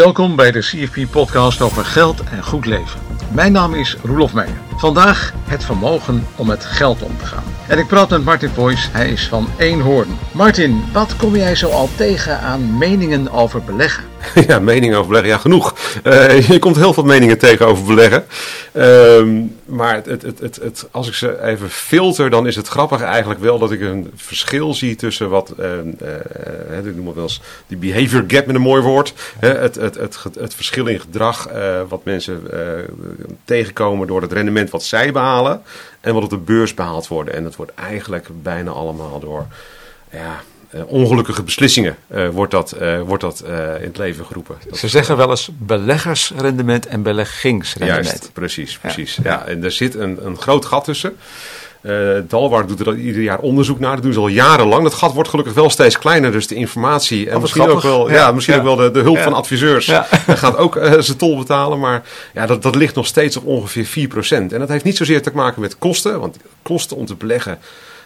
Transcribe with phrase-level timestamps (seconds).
[0.00, 3.00] Welkom bij de CFP-podcast over geld en goed leven.
[3.32, 4.60] Mijn naam is Roelof Meijer.
[4.76, 7.44] Vandaag het vermogen om met geld om te gaan.
[7.68, 10.18] En ik praat met Martin Voice, hij is van Eenhoorn.
[10.32, 14.04] Martin, wat kom jij zo al tegen aan meningen over beleggen?
[14.46, 15.74] Ja, meningen over beleggen, ja genoeg.
[16.04, 18.24] Uh, je komt heel veel meningen tegen over beleggen.
[18.72, 23.02] Uh, maar het, het, het, het, als ik ze even filter, dan is het grappig
[23.02, 27.24] eigenlijk wel dat ik een verschil zie tussen wat, uh, uh, ik noem het wel
[27.24, 29.14] eens die behavior gap met een mooi woord.
[29.38, 31.48] het, het, het, het, verschil in gedrag
[31.88, 32.42] wat mensen
[33.44, 35.62] tegenkomen door het rendement wat zij behalen
[36.00, 37.34] en wat op de beurs behaald worden.
[37.34, 39.46] En dat wordt eigenlijk bijna allemaal door
[40.10, 40.40] ja,
[40.86, 43.42] ongelukkige beslissingen uh, wordt dat, uh, wordt dat
[43.80, 44.56] in het leven geroepen.
[44.68, 48.06] Dat Ze zeggen wel eens beleggersrendement en beleggingsrendement.
[48.06, 49.18] Juist, precies, precies.
[49.22, 49.30] Ja.
[49.30, 49.46] ja.
[49.46, 51.16] en er zit een, een groot gat tussen.
[52.28, 53.94] Dalwaard doet er ieder jaar onderzoek naar.
[53.94, 54.82] Dat doen ze al jarenlang.
[54.82, 56.32] Dat gat wordt gelukkig wel steeds kleiner.
[56.32, 59.00] Dus de informatie en oh, misschien ook wel, ja, ja misschien ook wel de, de
[59.00, 59.92] hulp van adviseurs
[60.26, 61.78] gaat ook zijn tol betalen.
[61.78, 62.02] Maar
[62.34, 64.30] ja, dat, dat ligt nog steeds op ongeveer 4%.
[64.30, 66.20] En dat heeft niet zozeer te maken met kosten.
[66.20, 67.58] Want kosten om te beleggen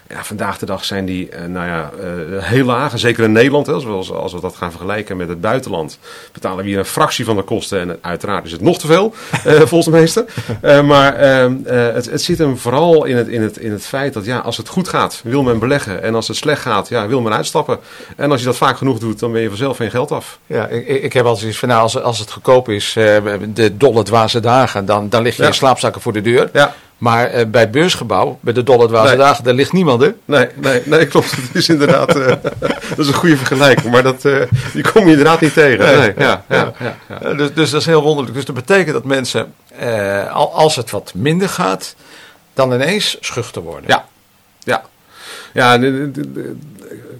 [0.09, 2.99] ja, vandaag de dag zijn die uh, nou ja, uh, heel laag.
[2.99, 5.99] Zeker in Nederland, zoals als we dat gaan vergelijken met het buitenland,
[6.31, 7.79] betalen we hier een fractie van de kosten.
[7.79, 9.13] En uiteraard is het nog te veel,
[9.47, 10.25] uh, volgens de meesten.
[10.85, 14.25] maar ehm, het, het zit hem vooral in het, in, het, in het feit dat
[14.25, 16.03] ja, als het goed gaat, wil men beleggen.
[16.03, 17.79] En als het slecht gaat, ja, wil men uitstappen.
[18.15, 20.39] En als je dat vaak genoeg doet, dan ben je vanzelf geen geld af.
[20.45, 22.93] Ja, ik, ik heb altijd zoiets van, nou, als, als het goedkoop is,
[23.53, 25.47] de dolle dwaze dagen, dan, dan lig je ja.
[25.47, 26.49] in slaapzakken voor de deur.
[26.53, 26.75] Ja.
[27.05, 29.25] Maar uh, bij het beursgebouw, bij de Dollardwaarse nee.
[29.25, 30.09] dagen, daar ligt niemand, hè?
[30.25, 31.31] Nee, nee, nee klopt.
[31.35, 32.27] Het is inderdaad, uh,
[32.89, 33.91] dat is een goede vergelijking.
[33.91, 34.41] Maar dat, uh,
[34.73, 35.99] die kom je inderdaad niet tegen.
[35.99, 38.35] Nee, ja, ja, ja, ja, Dus, dus dat is heel wonderlijk.
[38.35, 39.53] Dus dat betekent dat mensen,
[40.31, 41.95] als het wat minder gaat,
[42.53, 43.85] dan ineens schuchter worden.
[43.87, 44.05] Ja,
[44.59, 44.83] ja.
[45.53, 45.77] Ja,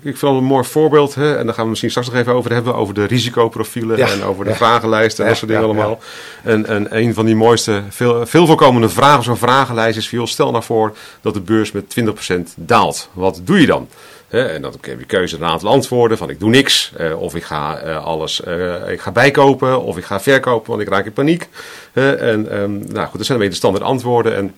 [0.05, 1.15] ik vind het een mooi voorbeeld.
[1.15, 2.75] Hè, en daar gaan we misschien straks nog even over hebben.
[2.75, 4.55] Over de risicoprofielen en over de ja.
[4.55, 5.99] vragenlijsten en dat soort dingen allemaal.
[6.43, 10.09] En, en een van die mooiste, veel, veel voorkomende vragen zo'n vragenlijst is...
[10.09, 13.09] Joh, stel nou voor dat de beurs met 20% daalt.
[13.13, 13.87] Wat doe je dan?
[14.29, 16.91] en dan heb je keuze een aantal antwoorden van ik doe niks.
[16.99, 19.81] Uh, of ik ga uh, alles uh, ik ga bijkopen.
[19.81, 21.47] Of ik ga verkopen, want ik raak in paniek.
[21.93, 24.35] en um, nou goed, dat zijn een beetje de standaard antwoorden.
[24.35, 24.53] En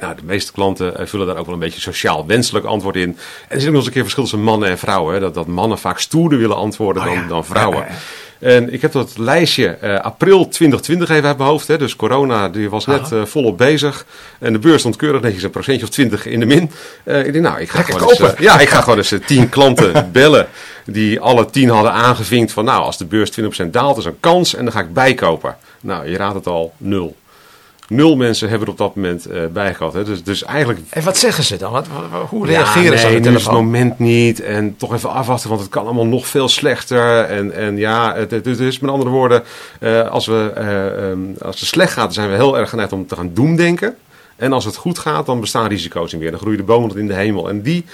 [0.00, 3.02] nou, de meeste klanten uh, vullen daar ook wel een beetje sociaal wenselijk antwoord in.
[3.08, 3.16] En
[3.48, 5.14] er zit ook nog eens een keer verschil tussen mannen en vrouwen.
[5.14, 5.20] Hè?
[5.20, 7.28] Dat, dat mannen vaak stoerder willen antwoorden oh, dan, ja.
[7.28, 7.78] dan, vrouwen.
[7.88, 11.68] Ja, ja, en ik heb dat lijstje uh, april 2020 even uit mijn hoofd.
[11.68, 11.78] Hè?
[11.78, 14.06] Dus corona die was net uh, volop bezig.
[14.38, 16.62] En de beurs stond keurig netjes een procentje of 20 in de min.
[17.04, 20.48] ik denk, nou, ik ga, gewoon eens, ja, ik ga gewoon eens tien klanten bellen.
[20.84, 24.54] Die alle tien hadden aangevinkt van, nou, als de beurs 20% daalt, is een kans.
[24.54, 25.56] En dan ga ik bijkopen.
[25.80, 27.16] Nou, je raadt het al, nul.
[27.90, 29.92] Nul mensen hebben er op dat moment uh, bij gehad.
[29.92, 30.04] Hè.
[30.04, 30.80] Dus, dus eigenlijk...
[30.90, 31.72] En wat zeggen ze dan?
[31.72, 31.86] Wat,
[32.28, 34.40] hoe reageren ja, nee, ze aan het moment niet.
[34.40, 37.24] En toch even afwachten, want het kan allemaal nog veel slechter.
[37.24, 39.42] En, en ja, het, het, het is met andere woorden,
[39.80, 43.06] uh, als, we, uh, um, als het slecht gaat, zijn we heel erg geneigd om
[43.06, 43.96] te gaan doemdenken.
[44.36, 46.30] En als het goed gaat, dan bestaan risico's in weer.
[46.30, 47.48] Dan groeien de bomen tot in de hemel.
[47.48, 47.84] En die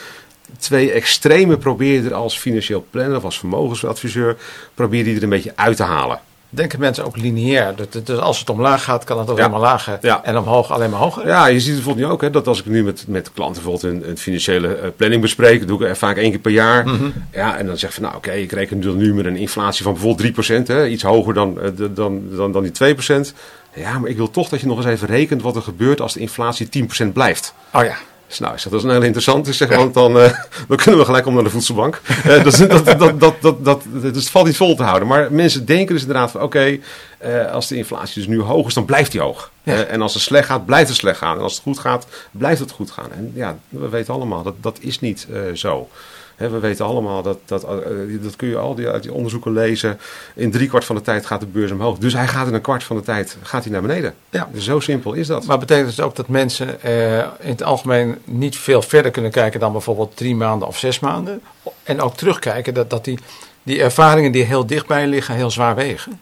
[0.58, 4.36] twee extreme probeer je er als financieel planner of als vermogensadviseur,
[4.74, 6.20] probeer je er een beetje uit te halen
[6.56, 7.74] denken mensen ook lineair.
[8.04, 9.98] Dus als het omlaag gaat, kan het alleen maar lager.
[10.00, 10.24] Ja.
[10.24, 11.26] En omhoog alleen maar hoger.
[11.26, 12.20] Ja, je ziet het bijvoorbeeld nu ook.
[12.20, 15.66] Hè, dat als ik nu met, met klanten bijvoorbeeld een, een financiële uh, planning bespreek.
[15.66, 16.86] doe ik er vaak één keer per jaar.
[16.86, 17.12] Mm -hmm.
[17.32, 19.92] Ja, en dan zeg van nou oké, okay, ik reken nu met een inflatie van
[19.92, 20.66] bijvoorbeeld 3%.
[20.66, 23.34] Hè, iets hoger dan, uh, dan, dan, dan die 2%.
[23.74, 26.12] Ja, maar ik wil toch dat je nog eens even rekent wat er gebeurt als
[26.12, 26.68] de inflatie
[27.04, 27.54] 10% blijft.
[27.72, 27.96] Oh ja.
[28.28, 30.32] Dus nou, dat is een heel interessant, zeg, want dan, uh,
[30.68, 32.00] dan kunnen we gelijk om naar de voedselbank.
[32.26, 35.08] Uh, dus dat, dat, dat, dat, dat, dat, dus het valt niet vol te houden.
[35.08, 36.80] Maar mensen denken dus inderdaad van, oké, okay,
[37.24, 39.50] uh, als de inflatie dus nu hoog is, dan blijft die hoog.
[39.62, 39.84] Ja.
[39.84, 41.36] en als het slecht gaat, blijft het slecht gaan.
[41.36, 43.12] En als het goed gaat, blijft het goed gaan.
[43.12, 45.88] En ja, we weten allemaal, dat, dat is niet zo.
[46.36, 49.98] We weten allemaal dat, dat, uh, dat kun je al die, uit die onderzoeken lezen.
[50.34, 51.98] In drie kwart van de tijd gaat de beurs omhoog.
[51.98, 54.14] Dus hij gaat in een kwart van de tijd gaat hij naar beneden.
[54.30, 54.48] Ja.
[54.52, 55.46] Dus zo simpel is dat.
[55.46, 59.60] Maar betekent het ook dat mensen uh, in het algemeen niet veel verder kunnen kijken
[59.60, 61.40] dan bijvoorbeeld drie maanden of zes maanden?
[61.82, 63.18] En ook terugkijken dat, dat die,
[63.62, 66.20] die ervaringen die heel dichtbij liggen heel zwaar wegen?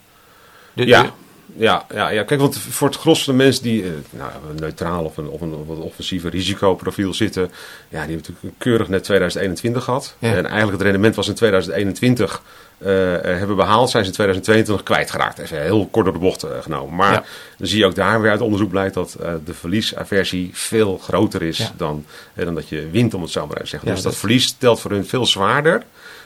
[0.73, 1.11] De, ja.
[1.57, 4.57] Ja, ja, ja, kijk, want voor het gros van de mensen die uh, nou, een
[4.61, 7.49] neutraal of een, of een wat offensieve risicoprofiel zitten, ja,
[7.89, 10.17] die hebben natuurlijk keurig net 2021 gehad.
[10.19, 10.29] Ja.
[10.29, 12.43] En eigenlijk het rendement was in 2021
[12.79, 12.89] uh,
[13.23, 15.39] hebben behaald, zijn ze in 2022 kwijtgeraakt.
[15.39, 16.95] Even heel kort door de bocht uh, genomen.
[16.95, 17.25] Maar ja.
[17.59, 21.73] dan zie je ook daar weer uit onderzoek blijkt dat de verliesaversie veel groter is
[21.77, 22.05] dan,
[22.35, 23.89] dan dat je wint, om het zo maar even te zeggen.
[23.89, 25.83] Dus dat, dat verlies telt voor hun veel zwaarder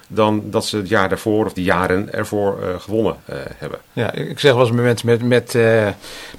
[0.09, 3.79] dan dat ze het jaar daarvoor of de jaren ervoor uh, gewonnen uh, hebben.
[3.93, 5.89] Ja, ik zeg wel eens met mensen met, met uh,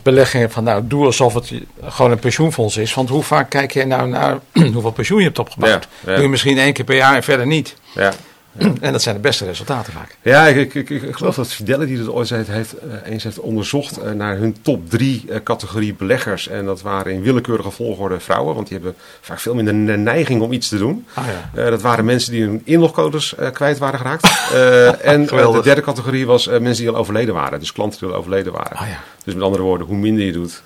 [0.03, 2.93] beleggingen van nou doe alsof het gewoon een pensioenfonds is.
[2.93, 4.39] Want hoe vaak kijk je nou naar
[4.73, 5.87] hoeveel pensioen je hebt opgebouwd?
[6.01, 6.13] Ja, ja.
[6.13, 7.75] Doe je misschien één keer per jaar en verder niet.
[7.95, 8.13] Ja.
[8.81, 10.17] En dat zijn de beste resultaten vaak.
[10.21, 14.11] Ja, ik, ik, ik, geloof dat Fidelity dat ooit heeft, uh, eens heeft onderzocht uh,
[14.11, 16.47] naar hun top drie uh, categorie beleggers.
[16.47, 20.41] En dat waren in willekeurige volgorde vrouwen, want die hebben vaak veel minder de neiging
[20.41, 21.05] om iets te doen.
[21.13, 21.23] Ah,
[21.53, 21.69] ja.
[21.69, 24.51] dat waren mensen die hun inlogcodes kwijt waren geraakt.
[25.01, 27.59] en de derde categorie was mensen die al overleden waren.
[27.59, 28.77] Dus klanten die al overleden waren.
[28.77, 28.99] Ah, ja.
[29.23, 30.61] Dus met andere woorden, hoe minder je doet,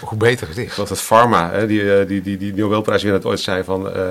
[0.00, 0.74] hoe beter het is.
[0.74, 4.02] Dat het pharma, hè, die, eh, die, die, die Nobelprijswinnaar ooit zei van uh,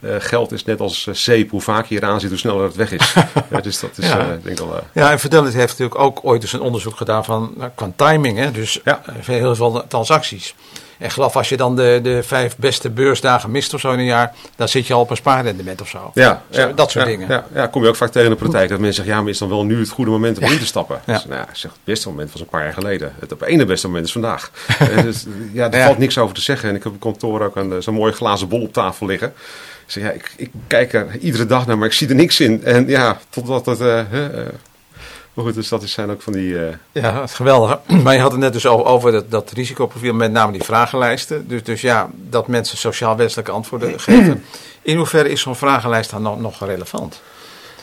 [0.00, 1.50] uh, geld is net als zeep.
[1.50, 3.14] Hoe vaak je eraan zit, hoe sneller het weg is.
[3.50, 4.18] ja, dus dat is ja.
[4.18, 4.80] Uh, denk wel...
[4.92, 8.38] ja, en Fidelity heeft natuurlijk ook ooit dus een onderzoek gedaan van nou, qua timing.
[8.38, 9.02] Hè, dus ja.
[9.22, 10.54] heel veel transacties.
[10.98, 14.04] En geloof als je dan de, de vijf beste beursdagen mist of zo in een
[14.04, 16.10] jaar, dan zit je al op een spaarrendement of zo.
[16.14, 17.28] Ja, zo, dat soort dingen.
[17.28, 19.30] Ja, ja, kom je ook vaak tegen in de praktijk dat mensen zeggen, ja, maar
[19.30, 21.00] is dan wel nu het goede moment om in te stappen?
[21.04, 23.12] Dus, nou, ja, zeg, het beste moment was een paar jaar geleden.
[23.18, 24.50] Het op ene beste moment is vandaag.
[25.04, 26.68] dus, ja, er valt niks over te zeggen.
[26.68, 29.28] En ik heb op kantoor ook een, zo'n mooie glazen bol op tafel liggen.
[29.86, 32.40] Ik zeg, ja, ik, ik, kijk er iedere dag naar, maar ik zie er niks
[32.40, 32.64] in.
[32.64, 33.80] En ja, totdat het...
[33.80, 34.40] Uh, uh,
[35.38, 36.48] maar goed, dus dat zijn ook van die...
[36.48, 36.68] Uh...
[36.92, 37.78] Ja, geweldig.
[38.04, 41.48] Maar je had het net dus over dat, dat risicoprofiel, met name die vragenlijsten.
[41.48, 44.44] Dus, dus ja, dat mensen sociaal-wenselijke antwoorden geven.
[44.82, 47.20] In hoeverre is zo'n vragenlijst dan nog, nog relevant?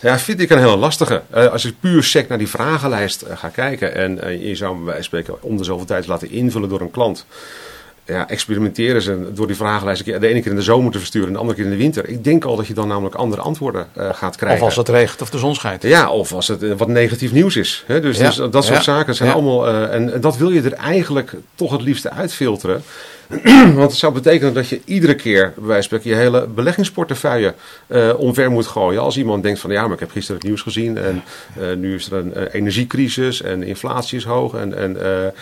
[0.02, 1.22] Ja, vind ik een hele lastige.
[1.36, 5.02] Uh, als je puur sec naar die vragenlijst uh, gaat kijken en je zou bij
[5.02, 7.25] spreken om de zoveel tijd laten invullen door een klant
[8.06, 11.34] ja, experimenteren ze door die vragenlijst de ene keer in de zomer te versturen en
[11.34, 12.10] de andere keer in de winter.
[12.10, 14.60] Ik denk al dat je dan namelijk andere antwoorden uh, gaat krijgen.
[14.60, 15.84] Of als het regent of de zon schijnt.
[15.84, 17.84] Ja, of als het uh, wat negatief nieuws is.
[17.88, 18.02] Hè?
[18.02, 18.25] Dus, ja.
[18.25, 18.81] dus dat soort ja.
[18.81, 19.68] zaken zijn allemaal.
[19.68, 22.84] Uh, en, en, dat wil je er eigenlijk toch het liefste uitfilteren.
[23.75, 27.54] Want het zou betekenen dat je iedere keer, bij wijze van je hele beleggingsportefeuille
[27.88, 29.01] uh, omver moet gooien.
[29.01, 31.24] Als iemand denkt van ja, maar ik heb gisteren het nieuws gezien en
[31.60, 35.33] uh, nu is er een uh, energiecrisis en inflatie is hoog en, en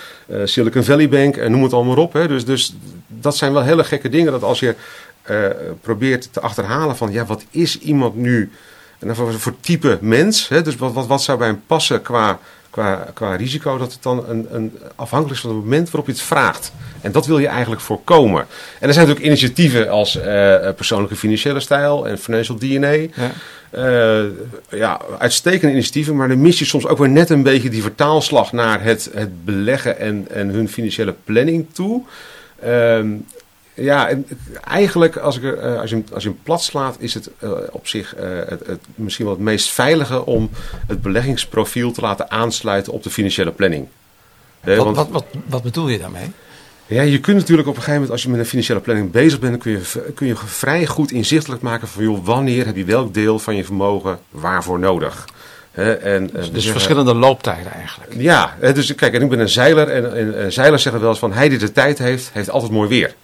[0.49, 2.13] Silicon Valley Bank en noem het allemaal op.
[2.13, 2.27] Hè.
[2.27, 2.75] Dus, dus
[3.07, 4.75] dat zijn wel hele gekke dingen dat als je
[5.81, 8.51] probeert te achterhalen van ja, wat is iemand nu
[8.99, 10.47] en voor, voor type mens.
[10.47, 12.39] Hè, dus wat, wat, wat zou bij hem passen qua
[12.73, 16.11] qua, qua risico, dat het dan een, een, afhankelijk is van het moment waarop je
[16.11, 16.71] het vraagt.
[17.01, 18.41] En dat wil je eigenlijk voorkomen.
[18.79, 20.23] En er zijn natuurlijk initiatieven als uh,
[20.75, 22.91] persoonlijke financiële stijl en financial DNA.
[22.91, 23.09] Ja.
[23.71, 24.29] Uh,
[24.69, 28.51] ja, uitstekende initiatieven, maar dan mis je soms ook weer net een beetje die vertaalslag
[28.51, 32.01] naar het, het beleggen en, en hun financiële planning toe.
[32.65, 32.99] Uh,
[33.73, 34.09] ja,
[34.63, 37.51] eigenlijk als, ik, uh, als, je, hem, als je hem plat slaat, is het uh,
[37.71, 40.49] op zich uh, het, het, misschien wel het meest veilige om
[40.87, 43.87] het beleggingsprofiel te laten aansluiten op de financiële planning.
[44.63, 46.31] Wat, Want, wat, wat, wat, bedoel je daarmee?
[46.85, 49.39] Ja, je kunt natuurlijk op een gegeven moment, als je met een financiële planning bezig
[49.39, 52.85] bent, dan kun je, kun je vrij goed inzichtelijk maken van joh, wanneer heb je
[52.85, 55.27] welk deel van je vermogen waarvoor nodig.
[55.71, 58.13] en, dus, dus verschillende looptijden eigenlijk.
[58.17, 61.19] Ja, dus kijk, en ik ben een zeiler en, en, en zeilers zeggen wel eens
[61.19, 63.15] van hij die de tijd heeft, heeft altijd mooi weer.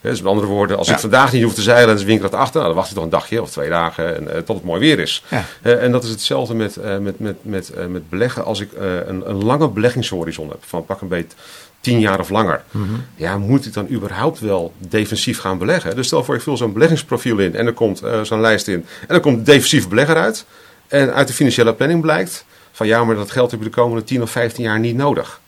[0.00, 2.54] Dus met andere woorden, als ik vandaag niet hoef te zeilen en ze winkel achter,
[2.54, 4.80] nou, dan wacht ik toch een dagje of twee dagen en, uh, tot het mooi
[4.80, 5.24] weer is.
[5.28, 5.44] Ja.
[5.62, 8.44] Uh, en dat is hetzelfde met, uh, met, met, met, met beleggen.
[8.44, 8.70] Als ik
[9.06, 11.36] een, een lange beleggingshorizon heb, van pak een beetje
[11.80, 13.04] tien jaar of langer, mm -hmm.
[13.16, 15.96] ja, moet ik dan überhaupt wel defensief gaan beleggen?
[15.96, 19.14] Dus stel voor, ik vul zo'n beleggingsprofiel in en er komt zo'n lijst in en
[19.14, 20.44] er komt defensief belegger uit.
[20.88, 24.04] En uit de financiële planning blijkt van ja, maar dat geld heb je de komende
[24.04, 25.40] 10 of 15 jaar niet nodig.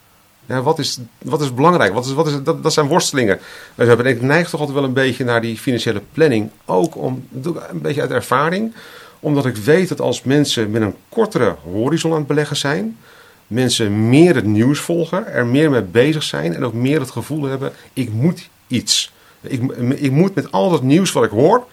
[0.47, 1.93] Ja, wat, is, wat is belangrijk?
[1.93, 3.39] Wat is, wat is, dat, dat zijn worstelingen.
[3.75, 6.51] Dus we ik neig toch altijd wel een beetje naar die financiële planning.
[6.65, 8.75] Ook om, een beetje uit ervaring.
[9.21, 12.99] Omdat ik weet dat als mensen met een kortere horizon aan het beleggen zijn.
[13.47, 16.55] Mensen meer het nieuws volgen, er meer mee bezig zijn.
[16.55, 19.13] En ook meer het gevoel hebben, ik moet iets.
[19.41, 21.67] Ik, ik moet met al dat nieuws wat ik hoor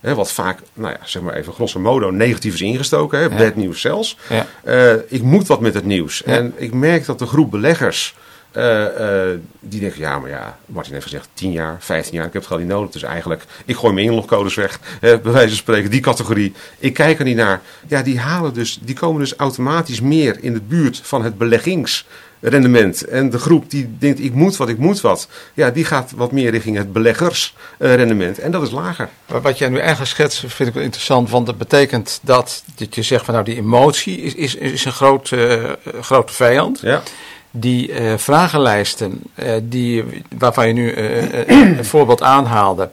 [0.00, 3.18] Hè, wat vaak, nou ja, zeg maar even grosso modo, negatief is ingestoken.
[3.18, 3.28] Hè.
[3.28, 4.16] Bad nieuws zelfs.
[4.64, 6.22] Uh, ik moet wat met het nieuws.
[6.22, 8.14] En ik merk dat de groep beleggers...
[8.56, 12.32] Uh, uh, die denken, ja, maar ja, Martin heeft gezegd 10 jaar, 15 jaar, ik
[12.32, 12.90] heb het gewoon niet nodig.
[12.90, 16.52] Dus eigenlijk, ik gooi mijn inlogcodes weg, bij wijze van spreken, die categorie.
[16.78, 17.60] Ik kijk er niet naar.
[17.86, 22.06] Ja, die halen dus, die komen dus automatisch meer in de buurt van het beleggings
[22.40, 23.04] rendement.
[23.04, 25.28] En de groep die denkt ik moet wat, ik moet wat.
[25.54, 28.38] Ja, die gaat wat meer richting het beleggersrendement.
[28.38, 29.08] En dat is lager.
[29.26, 31.30] Wat jij nu eigenlijk schetst vind ik wel interessant.
[31.30, 34.92] Want dat betekent dat, dat je zegt van nou die emotie is, is, is een
[34.92, 36.80] groot, uh, grote vijand.
[36.80, 37.02] Ja.
[37.50, 40.04] Die uh, vragenlijsten uh, die,
[40.38, 42.90] waarvan je nu een voorbeeld aanhaalde.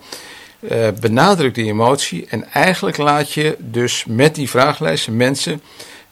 [0.99, 5.61] benadrukt die emotie en eigenlijk laat je dus met die vragenlijsten mensen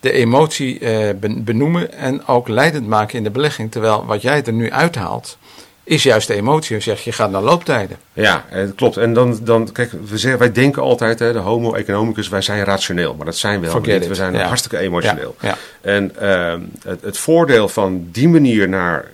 [0.01, 3.72] de emotie eh, benoemen en ook leidend maken in de belegging.
[3.72, 5.38] Terwijl wat jij er nu uithaalt,
[5.84, 6.75] is juist de emotie.
[6.75, 7.98] Je zegt, je gaat naar looptijden.
[8.13, 8.98] Ja, het klopt.
[8.98, 12.63] En dan, dan kijk, we zeggen, wij denken altijd, hè, de homo economicus, wij zijn
[12.63, 13.15] rationeel.
[13.15, 14.08] Maar dat zijn we helemaal niet.
[14.08, 15.36] We zijn hartstikke emotioneel.
[15.39, 15.48] Ja.
[15.48, 15.58] Ja.
[15.81, 16.53] En uh,
[16.84, 19.05] het, het voordeel van die manier naar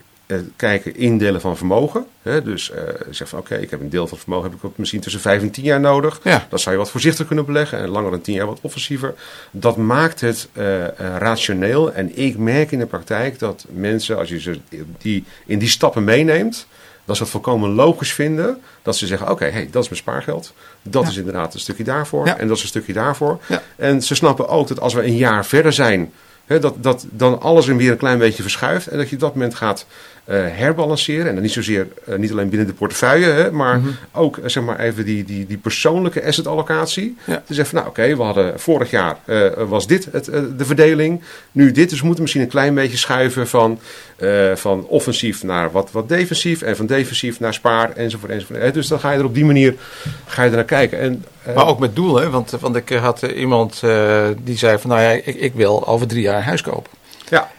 [0.55, 2.05] kijken indelen van vermogen.
[2.21, 2.43] Hè?
[2.43, 2.77] Dus uh,
[3.09, 5.41] zeg van oké, okay, ik heb een deel van vermogen heb ik misschien tussen 5
[5.41, 6.19] en 10 jaar nodig.
[6.23, 6.47] Ja.
[6.49, 9.13] Dan zou je wat voorzichtiger kunnen beleggen en langer dan 10 jaar wat offensiever.
[9.51, 11.93] Dat maakt het uh, rationeel.
[11.93, 14.59] En ik merk in de praktijk dat mensen, als je ze
[14.97, 16.67] die, in die stappen meeneemt,
[17.05, 20.53] dat ze het volkomen logisch vinden dat ze zeggen: Oké, hey, dat is mijn spaargeld.
[20.81, 21.09] Dat ja.
[21.09, 22.25] is inderdaad een stukje daarvoor.
[22.25, 22.37] Ja.
[22.37, 23.39] En dat is een stukje daarvoor.
[23.75, 26.11] En ze snappen ook dat als we een jaar verder zijn
[26.47, 28.87] dat, dat dan alles weer een klein beetje verschuift.
[28.87, 29.85] En dat je op dat moment gaat
[30.33, 31.27] herbalanceren.
[31.27, 33.95] En dan niet zozeer, uh, niet alleen binnen de portefeuille, hè, maar mm -hmm.
[34.11, 37.17] ook zeg maar even die, die, die persoonlijke asset-allocatie.
[37.23, 37.43] Ja.
[37.45, 39.17] Te zeggen van, nou oké, okay, we hadden vorig jaar
[39.67, 40.25] was dit het,
[40.57, 41.21] de verdeling.
[41.51, 43.79] Nu dit, dus we moeten misschien een klein beetje schuiven van,
[44.55, 46.61] van offensief naar wat, wat defensief.
[46.61, 48.73] En van defensief naar spaar, enzovoort, enzovoort.
[48.73, 49.75] Dus dan ga je er op die manier
[50.25, 50.99] ga je er naar kijken.
[50.99, 52.29] En, maar ook met doel, hè?
[52.29, 53.81] Want, want ik had iemand
[54.43, 56.91] die zei van, nou ja, ik, ik wil over drie jaar een huis kopen.
[57.29, 57.49] Ja.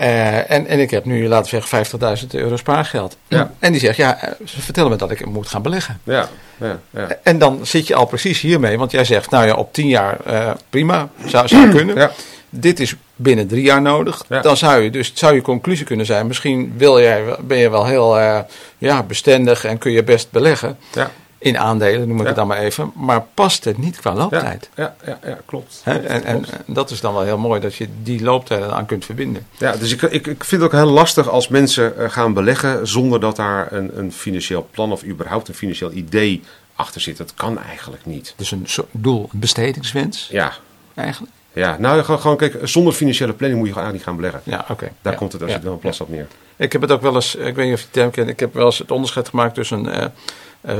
[0.00, 3.16] Uh, en, en ik heb nu, laten we zeggen, 50.000 euro spaargeld.
[3.28, 3.52] Ja.
[3.58, 6.00] En die zegt, ja, ze vertellen me dat ik moet gaan beleggen.
[6.04, 6.28] Ja,
[6.60, 7.08] ja, ja.
[7.22, 10.18] En dan zit je al precies hiermee, want jij zegt, nou ja, op 10 jaar
[10.28, 11.96] uh, prima, zou, zou kunnen.
[11.96, 12.10] Ja.
[12.50, 14.24] Dit is binnen drie jaar nodig.
[14.28, 14.40] Ja.
[14.40, 17.86] Dan zou je dus zou je conclusie kunnen zijn, misschien wil jij, ben je wel
[17.86, 18.38] heel uh,
[18.78, 20.78] ja, bestendig en kun je best beleggen.
[20.92, 21.10] Ja
[21.44, 22.26] in aandelen, noem ik ja.
[22.26, 22.92] het dan maar even.
[22.94, 24.70] Maar past het niet qua looptijd?
[24.74, 25.80] Ja, ja, ja, ja klopt.
[25.82, 26.50] He, klopt, en, klopt.
[26.50, 29.46] en, dat is dan wel heel mooi dat je die looptijd aan kunt verbinden.
[29.58, 32.88] Ja, dus ik, ik, ik vind het ook heel lastig als mensen uh, gaan beleggen
[32.88, 36.42] zonder dat daar een, een financieel plan of überhaupt een financieel idee
[36.74, 37.16] achter zit.
[37.16, 38.34] Dat kan eigenlijk niet.
[38.36, 40.28] Dus een doel, een bestedingswens?
[40.30, 40.52] Ja.
[40.94, 41.32] Eigenlijk?
[41.52, 44.66] Ja, nou gewoon kijk, zonder financiële planning moet je gewoon eigenlijk niet gaan beleggen.
[44.68, 44.92] Ja, oké.
[45.02, 45.18] Daar ja.
[45.18, 46.26] komt het als je het wel een plas op neer.
[46.56, 48.40] Ik heb het ook wel eens, ik weet niet of je het term kent, ik
[48.40, 50.04] heb wel eens het onderscheid gemaakt tussen uh,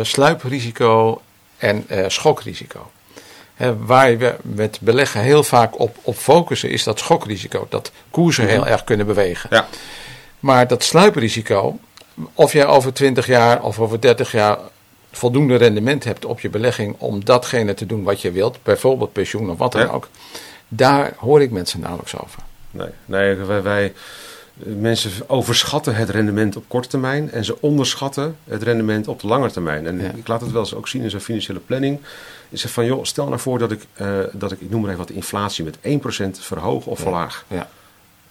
[0.02, 1.20] sluiprisico
[1.56, 2.90] en uh, schokrisico.
[3.54, 7.66] He, waar we met beleggen heel vaak op, op focussen is dat schokrisico.
[7.68, 9.48] Dat koersen heel erg kunnen bewegen.
[9.52, 9.66] Ja.
[10.40, 11.78] Maar dat sluiprisico,
[12.34, 14.58] of jij over 20 jaar of over 30 jaar
[15.12, 19.50] voldoende rendement hebt op je belegging om datgene te doen wat je wilt, bijvoorbeeld pensioen
[19.50, 19.88] of wat dan Ja.
[19.88, 20.08] ook,
[20.68, 22.38] daar hoor ik mensen nauwelijks over.
[22.70, 23.92] Nee, nee wij, wij,
[24.54, 29.50] mensen overschatten het rendement op korte termijn en ze onderschatten het rendement op de lange
[29.50, 29.86] termijn.
[29.86, 30.10] En Ja.
[30.10, 32.00] ik laat het wel eens ook zien in zo'n financiële planning.
[32.48, 34.88] Je zegt van, joh, stel nou voor dat ik, eh, dat ik, ik noem maar
[34.88, 37.44] even wat, de inflatie met 1% verhoog of verlaag.
[37.48, 37.68] Ja.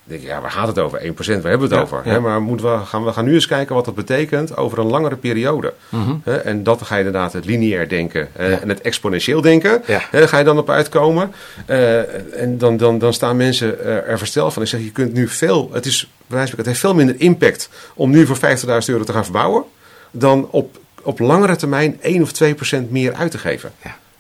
[0.03, 0.99] Denk ik, ja, waar gaat het over?
[0.99, 2.01] 1%, waar hebben we het Ja, over?
[2.11, 2.19] ja.
[2.19, 5.15] Maar moeten we, gaan, we gaan nu eens kijken wat dat betekent over een langere
[5.15, 5.73] periode.
[5.89, 6.29] Mhm.
[6.43, 8.43] En dat ga je inderdaad het lineair denken Ja.
[8.59, 9.81] en het exponentieel denken.
[9.85, 11.31] Hè, ga je dan op uitkomen.
[11.65, 14.61] Eh, en dan, dan, dan staan mensen eh, er versteld van.
[14.61, 18.25] Ik zeg, je kunt nu veel, het, is, het heeft veel minder impact om nu
[18.25, 18.41] voor 50.000
[18.85, 19.63] euro te gaan verbouwen.
[20.11, 23.71] Dan op, op langere termijn 1 of 2 procent meer uit te geven.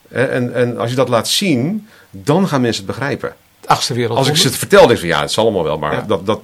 [0.09, 3.33] En, en als je dat laat zien, dan gaan mensen het begrijpen.
[3.63, 4.17] Het achtste wereld.
[4.17, 5.77] Als ik ze het vertel, denk ik van ja, het zal allemaal wel.
[5.77, 6.01] Maar Ja.
[6.01, 6.39] dat, dat,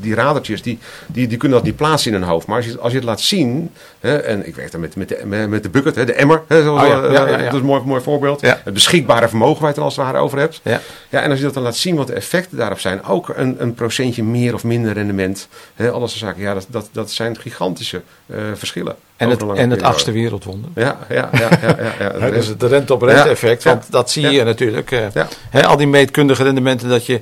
[0.00, 2.46] die radertjes, die, die, die kunnen dat niet plaatsen in hun hoofd.
[2.46, 3.70] Maar als je, als je het laat zien,
[4.00, 6.62] hè, en ik werk dan met, met, de, met, de bucket, hè, de emmer, hè,
[6.62, 7.44] zoals, Oh ja, eh, ja, ja, ja.
[7.44, 8.40] dat is een mooi, mooi voorbeeld.
[8.40, 10.60] Het beschikbare vermogen waar je het als het ware over hebt.
[10.62, 10.80] Ja.
[11.08, 13.56] Ja, en als je dat dan laat zien wat de effecten daarop zijn, ook een,
[13.58, 17.10] een procentje meer of minder rendement, hè, al dat soort zaken, ja, dat, dat, dat
[17.10, 18.96] zijn gigantische eh, verschillen.
[19.16, 20.70] En het, en het achtste wereldwonder.
[20.74, 22.12] Ja, ja, ja, ja, ja, ja.
[22.20, 24.90] Hè, dus het rente op rente effect, want dat zie je natuurlijk.
[24.90, 25.06] eh,
[25.50, 27.20] hè, al die meetkundige rendementen dat je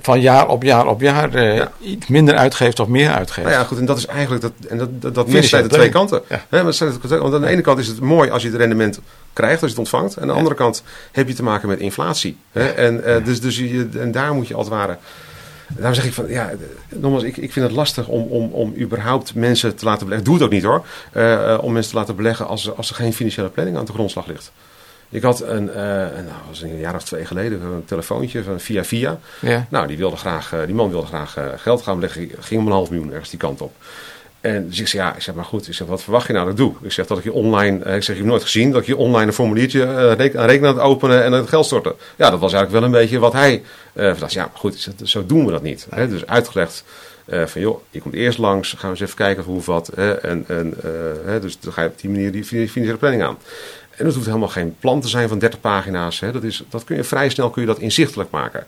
[0.00, 1.72] van jaar op jaar op jaar eh, Ja.
[1.80, 3.46] iets minder uitgeeft of meer uitgeeft.
[3.48, 5.88] Nou ja, goed, en dat is eigenlijk dat, en dat, dat, dat zijn de twee
[5.88, 6.22] kanten.
[6.28, 6.62] Ja.
[6.62, 9.00] Want aan de ene kant is het mooi als je het rendement
[9.32, 10.14] krijgt, als je het ontvangt.
[10.14, 10.38] En aan de Ja.
[10.38, 10.82] andere kant
[11.12, 12.36] heb je te maken met inflatie.
[12.52, 12.66] Hè?
[12.68, 14.96] En, eh, dus, dus je, en daar moet je als het ware.
[15.68, 16.56] Daarom zeg ik van, ja, eh,
[16.98, 20.24] nogmaals, ik, ik vind het lastig om, om, om überhaupt mensen te laten beleggen.
[20.24, 20.84] Doe het ook niet hoor.
[21.12, 23.92] eh, eh, om mensen te laten beleggen als, als er geen financiële planning aan de
[23.92, 24.52] grondslag ligt.
[25.08, 28.84] Ik had een, eh, nou, was een jaar of twee geleden, een telefoontje van via
[28.84, 29.18] via.
[29.40, 29.66] Ja.
[29.70, 32.30] Nou, die, wilde graag, eh, die man wilde graag eh, geld gaan beleggen.
[32.38, 33.72] Ging om een half miljoen ergens die kant op.
[34.40, 36.44] En dus ik zei, ja, ik zeg, maar goed, ik zeg, wat verwacht je nou
[36.44, 36.74] dat ik doe?
[36.82, 38.96] Ik zeg, dat ik je online, ik zeg, je hebt nooit gezien, dat ik je
[38.96, 41.94] online een formuliertje, reken- een rekening aan het openen en het geld storten.
[42.16, 44.32] Ja, dat was eigenlijk wel een beetje wat hij eh dacht.
[44.32, 45.86] Ja, maar goed, zeg, zo doen we dat niet.
[45.90, 46.08] Hè?
[46.08, 46.84] Dus uitgelegd
[47.26, 49.90] van, joh, je komt eerst langs, gaan we eens even kijken hoe of wat.
[49.94, 50.12] Hè?
[50.12, 50.74] En, en,
[51.24, 51.40] hè?
[51.40, 53.36] Dus dan ga je op die manier die financiële planning aan.
[53.96, 56.20] En dat hoeft helemaal geen plan te zijn van 30 pagina's.
[56.20, 56.32] Hè?
[56.32, 58.66] Dat, is, dat kun je vrij snel kun je dat inzichtelijk maken.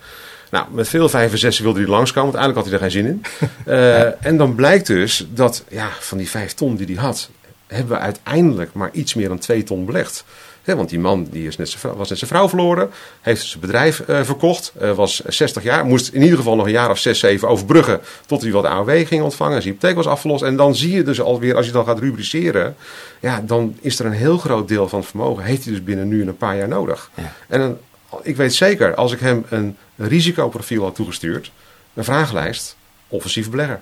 [0.50, 3.04] Nou, met veel vijf en zes wilde hij langskomen, want eigenlijk had hij er geen
[3.04, 3.22] zin in.
[3.74, 7.30] Eh, En dan blijkt dus dat ja, van die vijf ton die hij had,
[7.66, 10.24] hebben we uiteindelijk maar iets meer dan twee ton belegd.
[10.64, 13.60] Want die man die is net zijn vrouw, was net zijn vrouw verloren, heeft zijn
[13.60, 16.98] bedrijf eh, verkocht, eh, was 60 jaar, moest in ieder geval nog een jaar of
[16.98, 19.62] 6, 7 overbruggen tot hij wat AOW ging ontvangen.
[19.62, 20.42] Zijn hypotheek was afgelost.
[20.42, 22.76] En dan zie je dus alweer, als je dan gaat rubriceren,
[23.20, 26.08] ja, dan is er een heel groot deel van het vermogen, heeft hij dus binnen
[26.08, 27.10] nu een paar jaar nodig.
[27.14, 27.32] Ja.
[27.48, 27.78] En dan,
[28.22, 31.50] ik weet zeker, als ik hem een risicoprofiel had toegestuurd,
[31.94, 32.76] een vragenlijst,
[33.08, 33.80] offensief belegger.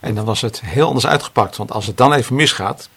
[0.00, 1.56] En dan was het heel anders uitgepakt.
[1.56, 2.88] Want als het dan even misgaat,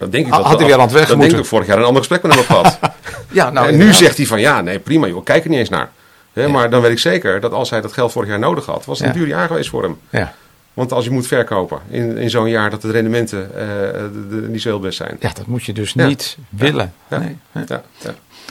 [0.00, 1.78] dan denk ik dat, had hij weer aan het weg Dan denk ik vorig jaar
[1.78, 2.78] een ander gesprek met hem gehad.
[3.30, 5.68] ja, nou, en nu zegt hij van ja, nee prima joh, kijk er niet eens
[5.68, 5.90] naar.
[6.32, 8.98] Maar dan weet ik zeker dat als hij dat geld vorig jaar nodig had, was
[8.98, 9.98] het een duur jaar geweest voor hem.
[10.10, 10.34] Ja.
[10.74, 14.68] Want als je moet verkopen in, in zo'n jaar dat de rendementen uh, niet zo
[14.68, 15.16] heel best zijn.
[15.20, 16.92] Ja, dat moet je dus niet willen.
[17.08, 17.18] Ja.
[17.18, 17.36] Nee.
[17.66, 17.82] Ja.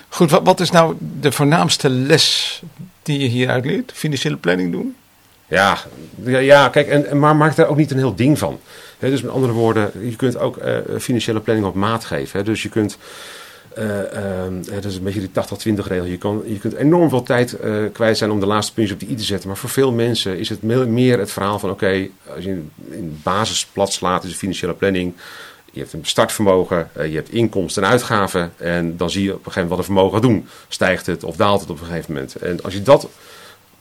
[0.09, 2.61] Goed, wat, wat is nou de voornaamste les
[3.03, 3.91] die je hieruit leert?
[3.95, 4.95] Financiële planning doen?
[5.47, 5.77] Ja,
[6.23, 8.59] ja, ja kijk, en, maar maak daar ook niet een heel ding van.
[8.99, 12.45] Dus met andere woorden, je kunt ook uh, financiële planning op maat geven.
[12.45, 12.97] Dus je kunt
[13.77, 16.05] uh, dat is een beetje die 80-20 regel.
[16.05, 19.07] Je, kan, je kunt enorm veel tijd uh, kwijt zijn om de laatste puntjes op
[19.07, 19.47] de i te zetten.
[19.47, 23.65] Maar voor veel mensen is het meer het verhaal van: oké, als je in basis
[23.65, 25.13] plat slaat, is de financiële planning.
[25.71, 28.53] Je hebt een startvermogen, je hebt inkomsten en uitgaven.
[28.57, 30.47] En dan zie je op een gegeven moment wat een vermogen gaat doen.
[30.67, 32.35] Stijgt het of daalt het op een gegeven moment.
[32.35, 33.09] En als je dat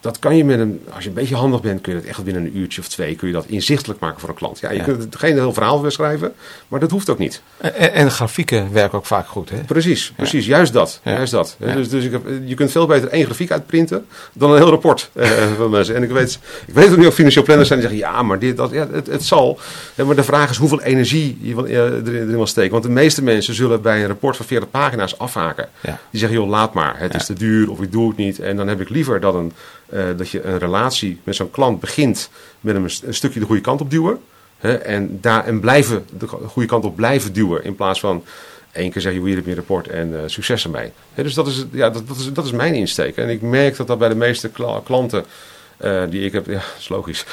[0.01, 2.25] dat kan je met een, als je een beetje handig bent, kun je dat echt
[2.25, 4.59] binnen een uurtje of twee, kun je dat inzichtelijk maken voor een klant.
[4.59, 6.33] Ja, je kunt het geen heel verhaal beschrijven,
[6.69, 7.43] maar dat hoeft ook niet.
[7.57, 9.57] En, en grafieken werken ook vaak goed, hè?
[9.57, 11.01] Precies, precies, juist dat.
[11.05, 11.57] Juist dat.
[11.59, 15.11] Dus, dus ik heb, je kunt veel beter één grafiek uitprinten dan een heel rapport
[15.13, 15.95] eh, van mensen.
[15.95, 18.39] En ik weet, ik weet ook niet of financieel planners zijn die zeggen, ja, maar
[18.39, 19.59] dit, dat, ja, het, het zal.
[19.95, 22.71] maar de vraag is hoeveel energie je erin, erin wil steken.
[22.71, 25.69] Want de meeste mensen zullen bij een rapport van 40 pagina's afhaken.
[25.83, 28.39] Die zeggen, joh, laat maar, het is te duur of ik doe het niet.
[28.41, 29.53] En dan heb ik liever dat een
[29.91, 32.31] uh, dat je een relatie met zo'n klant begint
[32.61, 34.19] met hem een, stukje de goede kant op duwen.
[34.59, 37.65] Hè, en, daar, en blijven de goede kant op blijven duwen.
[37.65, 38.25] In plaats van
[38.73, 40.91] één keer zeg je hier heb je rapport en uh, succes ermee.
[41.15, 43.17] Hè, dus dat is, ja, dat, dat, is, dat is mijn insteek.
[43.17, 44.51] En ik merk dat dat bij de meeste
[44.85, 45.25] klanten
[45.81, 47.25] uh, die ik heb, ja, dat is logisch.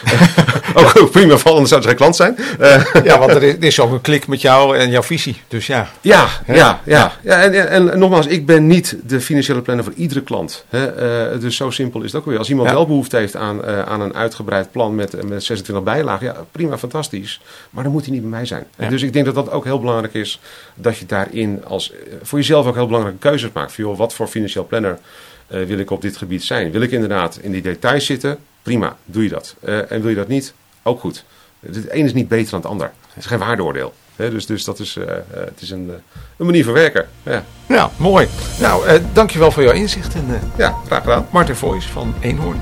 [1.00, 2.36] ook prima van, anders zou het geen klant zijn.
[2.60, 5.42] Uh, ja, want er is, er is ook een klik met jou en jouw visie.
[5.48, 5.90] Dus ja.
[6.02, 7.12] Ja, ja, ja.
[7.24, 7.42] ja.
[7.42, 10.66] En, en, en, nogmaals, ik ben niet de financiële planner voor iedere klant.
[10.70, 11.34] Hè.
[11.34, 12.38] Uh, dus zo simpel is het ook weer.
[12.38, 12.76] Als iemand ja.
[12.76, 17.42] wel behoefte heeft aan, aan een uitgebreid plan met, met 26 bijlagen, ja, prima, fantastisch.
[17.70, 18.66] Maar dan moet hij niet bij mij zijn.
[18.78, 18.90] Ja.
[18.90, 20.40] Dus ik denk dat dat ook heel belangrijk is,
[20.76, 23.72] dat je daarin als, voor jezelf ook heel belangrijke keuzes maakt.
[23.72, 25.00] Voor, joh, wat voor financieel planner
[25.48, 26.72] uh, wil ik op dit gebied zijn?
[26.72, 28.38] Wil ik inderdaad in die details zitten?
[28.62, 29.56] Prima, doe je dat.
[29.64, 30.54] Uh, en wil je dat niet?
[30.84, 31.24] Ook goed.
[31.60, 32.92] Het een is niet beter dan het ander.
[33.08, 33.94] Het is geen waardeoordeel.
[34.16, 35.92] He, dus, dus dat is, uh, het is een,
[36.38, 37.08] een manier van werken.
[37.24, 38.28] Ja, ja mooi.
[38.60, 40.14] Nou, dankjewel voor jouw inzicht.
[40.14, 41.28] En, ja, graag gedaan.
[41.32, 42.62] Martin Voice van Eenhoorn.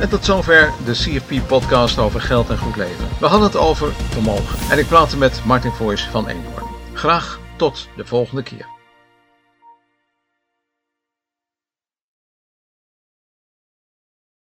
[0.00, 3.08] En tot zover de CFP-podcast over geld en goed leven.
[3.20, 4.70] We hadden het over vermogen.
[4.70, 6.66] En ik praatte met Martin Voice van Eenhoorn.
[6.92, 8.79] Graag tot de volgende keer.